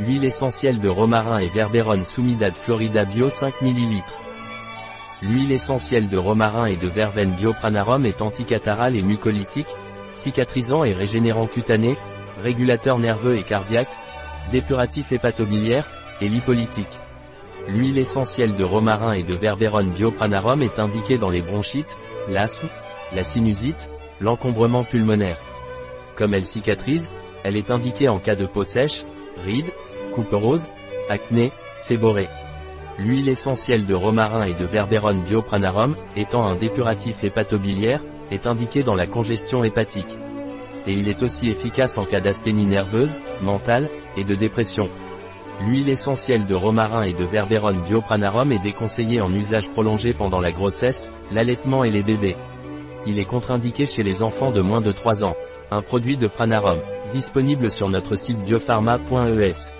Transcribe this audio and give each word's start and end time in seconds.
Huile 0.00 0.24
essentielle 0.24 0.80
de 0.80 0.88
romarin 0.88 1.38
et 1.38 1.46
verberone 1.46 2.02
Soumidad 2.02 2.52
Florida 2.52 3.04
Bio 3.04 3.30
5 3.30 3.62
ml. 3.62 4.02
L'huile 5.22 5.52
essentielle 5.52 6.08
de 6.08 6.18
romarin 6.18 6.66
et 6.66 6.76
de 6.76 6.88
verveine 6.88 7.30
Biopranarum 7.30 8.04
est 8.04 8.20
anticatarale 8.20 8.96
et 8.96 9.02
mucolytique, 9.02 9.68
cicatrisant 10.12 10.82
et 10.82 10.92
régénérant 10.92 11.46
cutané, 11.46 11.94
régulateur 12.42 12.98
nerveux 12.98 13.38
et 13.38 13.44
cardiaque, 13.44 13.88
dépuratif 14.50 15.12
hépatobiliaire, 15.12 15.86
et 16.20 16.28
lipolytique. 16.28 16.98
L'huile 17.68 17.98
essentielle 17.98 18.56
de 18.56 18.64
romarin 18.64 19.12
et 19.12 19.22
de 19.22 19.36
verberone 19.36 19.90
Biopranarum 19.90 20.60
est 20.62 20.80
indiquée 20.80 21.18
dans 21.18 21.30
les 21.30 21.42
bronchites, 21.42 21.96
l'asthme, 22.28 22.68
la 23.14 23.22
sinusite, 23.22 23.90
l'encombrement 24.20 24.82
pulmonaire. 24.82 25.38
Comme 26.16 26.34
elle 26.34 26.46
cicatrise, 26.46 27.08
elle 27.44 27.56
est 27.56 27.70
indiquée 27.70 28.08
en 28.08 28.18
cas 28.18 28.34
de 28.34 28.46
peau 28.46 28.64
sèche, 28.64 29.04
rides, 29.38 29.72
couperose, 30.14 30.68
acné, 31.08 31.52
séborrhée. 31.78 32.28
L'huile 32.98 33.28
essentielle 33.28 33.86
de 33.86 33.94
romarin 33.94 34.44
et 34.44 34.54
de 34.54 34.64
verberone 34.64 35.22
biopranarum, 35.22 35.96
étant 36.16 36.44
un 36.44 36.54
dépuratif 36.54 37.24
hépatobiliaire, 37.24 38.00
est 38.30 38.46
indiquée 38.46 38.82
dans 38.82 38.94
la 38.94 39.06
congestion 39.06 39.64
hépatique. 39.64 40.18
Et 40.86 40.92
il 40.92 41.08
est 41.08 41.22
aussi 41.22 41.48
efficace 41.48 41.98
en 41.98 42.04
cas 42.04 42.20
d'asthénie 42.20 42.66
nerveuse, 42.66 43.18
mentale, 43.42 43.88
et 44.16 44.24
de 44.24 44.34
dépression. 44.34 44.88
L'huile 45.62 45.88
essentielle 45.88 46.46
de 46.46 46.54
romarin 46.54 47.02
et 47.02 47.14
de 47.14 47.24
verberone 47.24 47.80
biopranarum 47.82 48.52
est 48.52 48.62
déconseillée 48.62 49.20
en 49.20 49.32
usage 49.32 49.70
prolongé 49.70 50.12
pendant 50.12 50.40
la 50.40 50.52
grossesse, 50.52 51.10
l'allaitement 51.30 51.84
et 51.84 51.90
les 51.90 52.02
bébés. 52.02 52.36
Il 53.06 53.18
est 53.18 53.24
contre-indiqué 53.24 53.86
chez 53.86 54.02
les 54.02 54.22
enfants 54.22 54.50
de 54.50 54.60
moins 54.60 54.80
de 54.80 54.92
3 54.92 55.24
ans. 55.24 55.36
Un 55.70 55.82
produit 55.82 56.16
de 56.16 56.26
Pranarum, 56.26 56.78
disponible 57.12 57.70
sur 57.70 57.88
notre 57.88 58.16
site 58.16 58.38
biopharma.es. 58.44 59.73